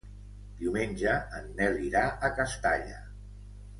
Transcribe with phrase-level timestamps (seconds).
[0.61, 2.99] Diumenge en Nel irà a Castalla.